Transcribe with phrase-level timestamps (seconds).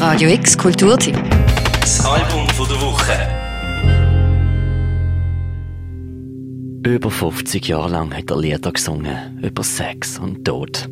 [0.00, 1.14] Radio X Kulturteam.
[1.78, 3.12] Das Album von der Woche.
[6.90, 10.88] Über 50 Jahre lang hat er Lieder gesungen über Sex und Tod.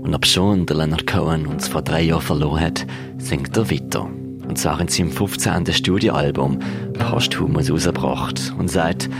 [0.00, 2.86] Und ob schon der Leonard Cohen uns vor drei Jahren verloren hat,
[3.18, 4.04] singt er weiter.
[4.04, 5.74] Und zwar in seinem 15.
[5.74, 6.58] Studioalbum
[6.94, 9.10] Posthumus rausgebracht und sagt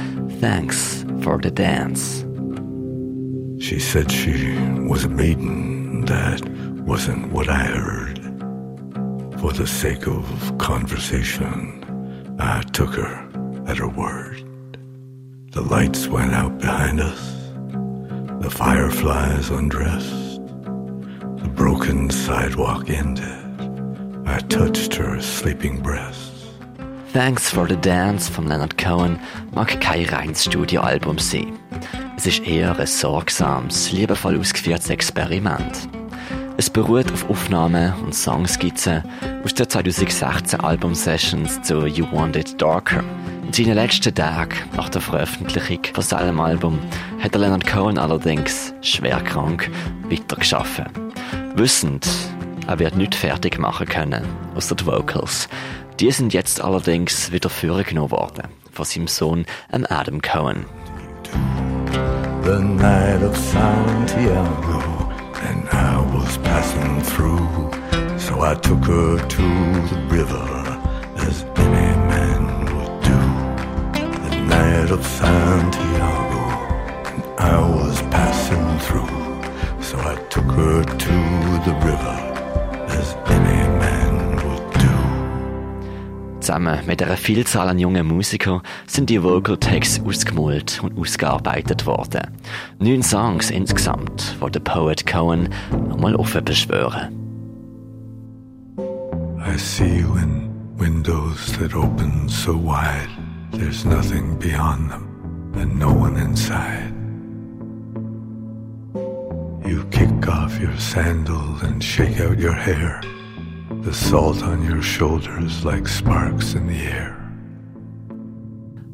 [0.40, 2.24] Thanks for the dance.
[3.58, 4.56] She said she
[4.88, 5.81] was a maiden.
[6.12, 6.46] That
[6.84, 8.18] wasn't what I heard.
[9.40, 10.24] For the sake of
[10.58, 13.14] conversation, I took her
[13.66, 14.44] at her word.
[15.52, 17.22] The lights went out behind us.
[18.42, 20.44] The fireflies undressed.
[21.42, 23.42] The broken sidewalk ended.
[24.26, 26.30] I touched her sleeping breasts.
[27.14, 29.18] Thanks for the Dance von Leonard Cohen
[29.54, 31.58] mag kein reines Studioalbum sein.
[32.18, 35.88] Es ist eher ein sorgsames, liebevoll ausgeführtes Experiment.
[36.58, 39.02] Es beruht auf Aufnahmen und Songskizzen
[39.44, 43.02] aus den 2016 Album-Sessions zu You Want It Darker.
[43.46, 46.78] In seinen letzten Tagen nach der Veröffentlichung von seinem Album
[47.20, 49.70] hat Leonard Cohen allerdings schwer krank
[50.10, 50.86] weitergeschaffen.
[51.54, 52.06] Wissend,
[52.66, 55.48] er wird nicht fertig machen können, außer die Vocals.
[56.00, 60.66] Die sind jetzt allerdings wieder vorgenommen worden von seinem Sohn Adam Cohen.
[62.44, 64.71] the night of Santiago,
[66.32, 68.18] was passing through.
[68.18, 69.42] So I took her to
[69.90, 70.46] the river,
[71.18, 73.20] as any man would do.
[74.28, 76.42] The night of Santiago,
[77.12, 79.82] and I was passing through.
[79.82, 81.14] So I took her to
[81.66, 82.16] the river,
[86.52, 92.20] Zusammen mit einer Vielzahl an jungen Musikern sind die Vocal Takes ausgemalt und ausgearbeitet worden.
[92.78, 95.48] Neun Songs insgesamt, wo der Poet Cohen
[95.88, 97.08] nochmal offen beschwören.
[98.76, 103.08] I see you in windows that open so wide,
[103.52, 106.92] there's nothing beyond them and no one inside.
[109.66, 113.00] You kick off your sandals and shake out your hair,
[113.84, 117.16] the salt on your shoulders like sparks in the air.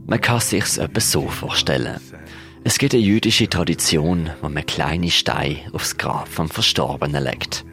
[0.07, 2.01] Man kann sich's etwa so vorstellen.
[2.65, 7.65] Es gibt eine jüdische Tradition, wo man kleine Steine aufs Grab vom Verstorbenen legt.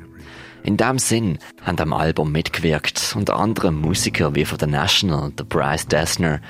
[0.64, 5.46] In dem Sinn haben am Album mitgewirkt unter anderem Musiker wie von The National, der
[5.46, 6.42] Bryce Dessner,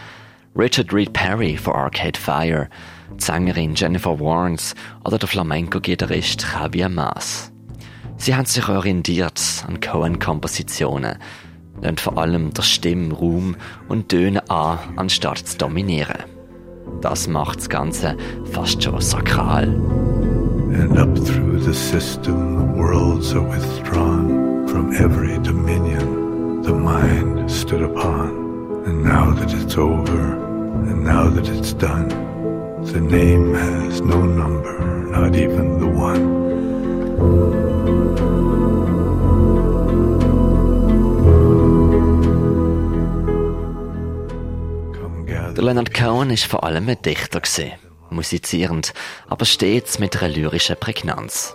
[0.55, 2.69] Richard Reed Perry von Arcade Fire,
[3.11, 7.51] die Sängerin Jennifer Warnes oder der Flamenco-Gitarrist Javier Mas.
[8.25, 11.19] Sie haben sich orientiert an Cohen-Kompositionen,
[11.87, 13.55] und vor allem der Stimme Raum
[13.87, 16.23] und Töne an, anstatt zu dominieren.
[17.01, 18.17] Das macht das Ganze
[18.51, 19.67] fast schon sakral.
[20.73, 27.83] And up through the system, the worlds are withdrawn from every dominion the mind stood
[27.83, 28.31] upon.
[28.87, 30.33] And now that it's over,
[30.89, 32.09] and now that it's done,
[32.91, 34.79] the name has no number,
[35.11, 36.64] not even the one.
[45.55, 45.63] Der.
[45.63, 47.41] Leonard Cohen ist vor allem ein Dichter
[48.09, 48.93] musizierend,
[49.27, 51.53] aber stets mit einer lyrischen Prägnanz.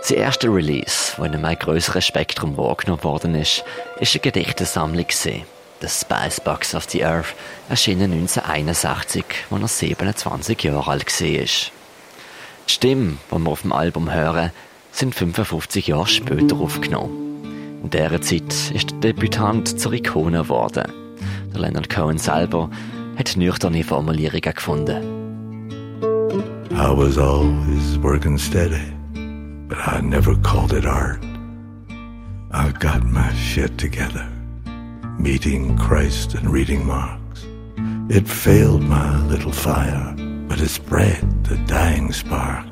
[0.00, 3.64] Sein erster Release, wo in einem größeren Spektrum wahrgenommen worden ist,
[3.98, 5.06] ist eine Gedichtesammlung.
[5.80, 7.34] The Spice Box of the Earth,
[7.68, 11.28] erschienen 1961, als er 27 Jahre alt war.
[11.28, 11.48] Die
[12.66, 14.50] Stimmen, die wir auf dem Album hören,
[14.98, 17.80] sind 55 Jahre später aufgenommen.
[17.84, 20.92] In dieser Zeit ist der Debütant zur Ikone geworden.
[21.54, 22.68] Der Leonard Cohen selber
[23.16, 25.04] hat nüchterne Formulierungen gefunden.
[26.70, 28.92] I was always working steady,
[29.68, 31.20] but I never called it art.
[32.52, 34.26] I got my shit together,
[35.18, 37.46] meeting Christ and reading Marx.
[38.08, 40.14] It failed my little fire,
[40.48, 42.64] but it spread the dying spark.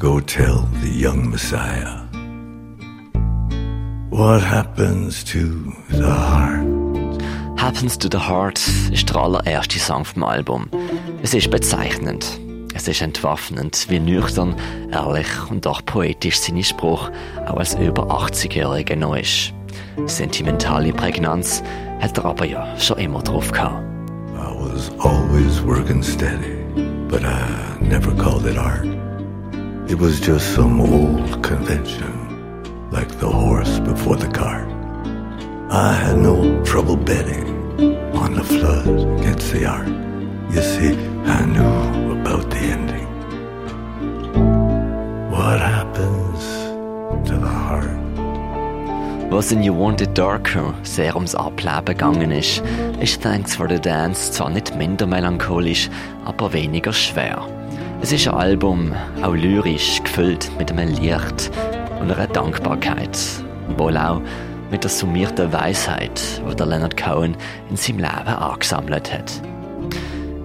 [0.00, 2.06] Go tell the young Messiah.
[4.08, 6.64] What happens to the heart?
[7.58, 8.58] Happens to the Heart
[8.90, 10.70] ist der allererste Song vom Album.
[11.22, 12.40] Es ist bezeichnend.
[12.72, 14.54] Es ist entwaffnend, wie nüchtern,
[14.90, 17.10] ehrlich und auch poetisch seine Spruch
[17.44, 19.52] auch als über 80-Jähriger noch ist.
[20.06, 21.62] Sentimentale Prägnanz
[22.00, 23.84] hat er aber ja schon immer drauf gehabt.
[24.34, 26.56] I was always working steady,
[27.06, 28.86] but I never called it art.
[29.90, 34.68] It was just some old convention, like the horse before the cart.
[35.68, 37.48] I had no trouble betting
[38.14, 38.86] on the flood
[39.18, 39.88] against the art.
[40.54, 40.92] You see,
[41.26, 43.08] I knew about the ending.
[45.32, 46.60] What happens
[49.30, 52.62] Was in You Wanted Darker sehr ums Ableben gegangen ist,
[53.00, 55.88] ist Thanks for the Dance zwar nicht minder melancholisch,
[56.24, 57.59] aber weniger schwer.
[58.02, 61.50] Es ist ein Album, auch lyrisch, gefüllt mit einem Licht
[62.00, 63.18] und einer Dankbarkeit.
[63.76, 64.22] Wohl auch
[64.70, 66.18] mit der summierten Weisheit,
[66.48, 67.36] die der Leonard Cohen
[67.68, 69.42] in seinem Leben angesammelt hat.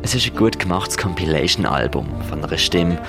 [0.02, 3.02] Es ist ein gut gemachtes Compilation-Album von einer Stimme,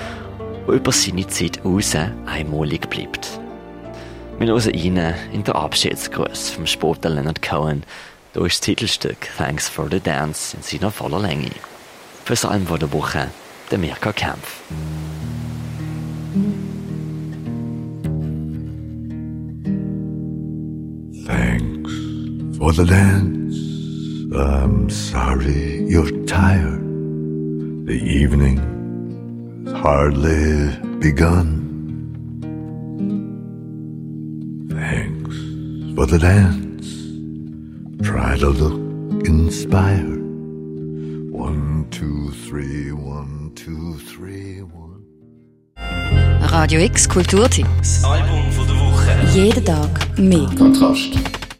[0.65, 1.93] die über seine Zeit raus
[2.25, 3.41] einmalig bleibt.
[4.39, 7.83] Wir hören rein in den Abschiedsgruß vom Sportler Leonard Cohen.
[8.33, 11.51] Ist das Titelstück Thanks for the Dance in seiner voller Länge.
[12.23, 13.27] Für das Album der Woche,
[13.71, 14.61] der Mirka Kempf.
[21.25, 21.93] Thanks
[22.57, 23.57] for the dance.
[24.33, 26.83] I'm sorry you're tired.
[27.85, 28.57] The evening
[29.65, 31.47] has hardly begun.
[34.69, 35.35] Thanks
[35.95, 36.87] for the dance.
[38.03, 40.16] Try to look inspired.
[41.97, 45.01] Two, three, one, two, three, one.
[46.51, 47.65] Radio X Kulturteam.
[47.79, 49.09] Das Album von der Woche.
[49.33, 50.47] Jeden Tag mehr.
[50.55, 51.17] Kontrast.